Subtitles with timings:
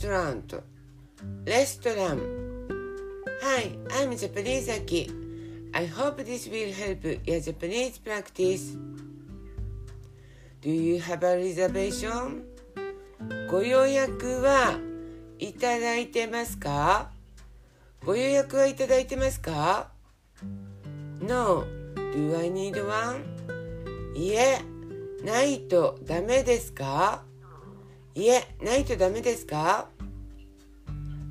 [0.00, 0.62] トランと
[1.44, 2.20] レストラン
[3.42, 5.10] Hi, I'm Japanese Aki.
[5.72, 8.76] I hope this will help your Japanese practice.
[10.60, 12.44] Do you have a reservation?
[13.50, 14.78] ご予約は
[15.38, 17.10] いただいてますか
[18.04, 19.90] ご予約はいただいてますか
[21.20, 21.64] ?No.
[21.96, 23.24] Do I need one?
[24.14, 24.60] いえ、
[25.24, 27.27] ないとダメですか
[28.14, 29.88] いえ、ないとダメですか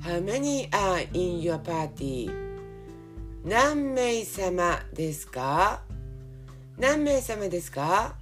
[0.02, 2.30] ?How many are in your party?
[3.44, 5.82] 何名様ですか
[6.78, 8.14] 何名様ですか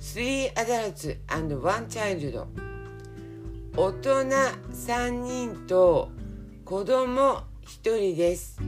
[0.00, 2.46] ?Three adults and one child
[3.76, 4.10] 大人
[4.72, 6.10] 3人と
[6.64, 8.58] 子供1人です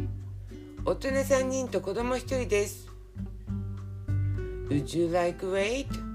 [0.85, 2.89] 大人3人と子供1人です
[4.69, 6.08] Would you like wait?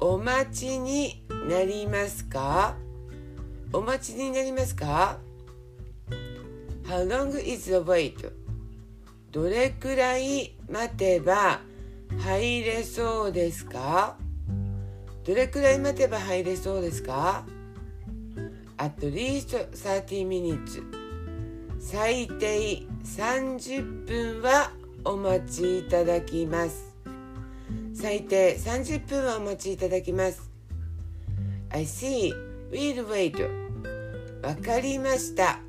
[0.00, 2.76] お待ちになりますか？
[3.72, 5.18] お待ちになりますか
[6.84, 8.30] ？How long is the wait?
[9.32, 11.60] どれくらい待てば
[12.18, 14.16] 入れそうですか？
[15.24, 17.44] どれくらい待てば入れそうですか
[18.76, 20.82] ？At least 30 minutes.
[21.80, 24.70] 最低30分は
[25.04, 26.87] お待ちいただきます。
[27.94, 30.50] 最低30分はお待ちいただきます。
[31.70, 32.32] I see.
[32.70, 33.36] We'll wait.
[34.42, 35.60] わかりました。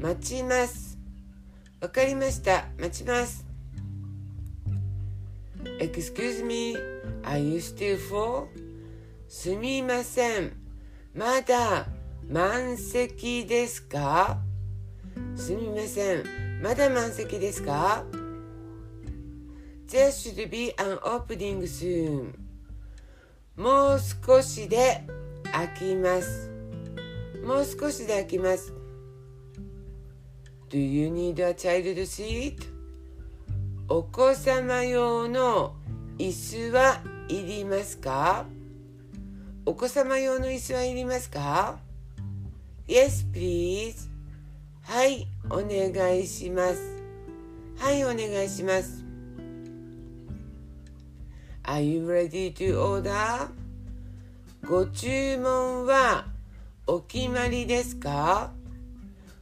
[0.00, 0.98] 待ちます。
[1.80, 2.66] わかりました。
[2.78, 3.44] 待ちます。
[5.78, 6.76] Excuse me.
[7.22, 8.46] Are you still full?
[9.28, 10.52] すみません。
[11.14, 11.86] まだ
[12.28, 14.38] 満席ですか？
[15.34, 16.24] すみません。
[16.62, 18.04] まだ満席ですか？
[19.88, 22.34] There should be an opening soon
[23.56, 25.02] もう少しで
[25.52, 26.50] 開きます
[27.44, 28.72] もう少しで開きます
[30.68, 32.56] Do you need a child seat?
[33.88, 35.76] お子様用の
[36.18, 38.46] 椅子はいりますか？
[39.64, 41.78] お子様用の椅子はいりますか
[42.88, 44.08] ？Yes, please.
[44.82, 46.80] はい、お願いします。
[47.78, 49.05] はい、お願いします。
[51.68, 53.48] Are you ready to order?
[54.68, 56.26] ご注文は
[56.86, 58.52] お決まりですか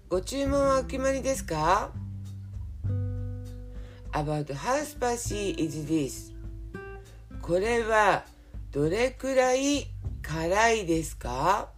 [0.09, 1.91] ご注文はお決まりですか
[4.13, 6.33] ?About how spicy is this?
[7.43, 8.25] これは
[8.73, 9.89] どれくらい
[10.23, 11.69] 辛いですか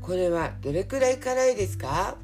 [0.00, 2.16] これはどれくらい辛いですか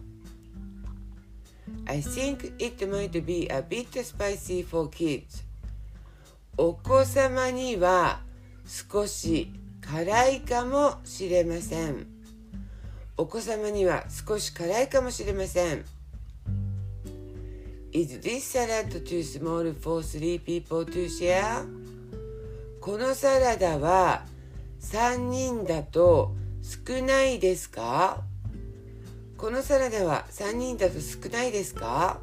[1.85, 5.45] ?I think it might be a bit spicy for kids.
[6.57, 8.21] お子様には
[8.65, 12.07] 少し辛いかもしれません。
[13.17, 15.85] お子様には少し辛いかもしれません。
[17.93, 21.67] Is this salad too small for three people to share?
[22.81, 24.25] このサラダは
[24.81, 28.23] 3人だと少ないですか？
[29.37, 32.21] このサラダは3人だと少ないですか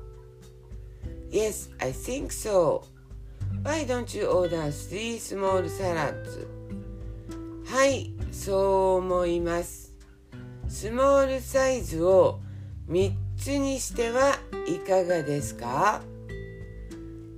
[1.31, 2.83] ?Yes, I think so.
[3.63, 6.47] Why don't you order three small salads?
[7.65, 9.93] はい、そう思います。
[10.67, 12.39] スモールサイズを
[12.89, 16.01] 3つにしてはいかがですか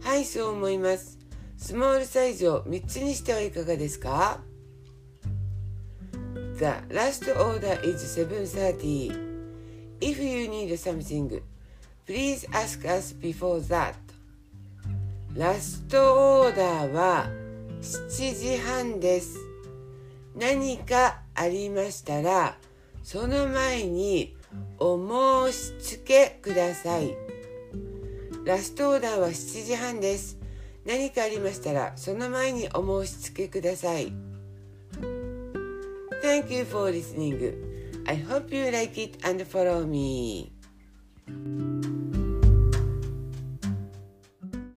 [0.02, 1.20] はい、そう思います。
[1.58, 4.42] スモールサイズを3つにしてはいかがですか
[6.58, 9.34] The last order is 7.30.
[10.02, 11.42] If you need something,
[12.06, 13.96] please ask us before that.
[15.36, 17.28] ラストオーダーは
[17.82, 19.40] 7時半です。
[20.36, 22.56] 何かありましたら、
[23.02, 24.38] その前に
[24.78, 24.96] お
[25.50, 27.16] 申し付けください。
[28.46, 30.38] ラストオーダーは7時半です。
[30.86, 34.14] 何かありましたら、その前にお申し付けください。
[36.22, 37.56] Thank you for listening.
[38.06, 40.52] I hope you like it and follow me.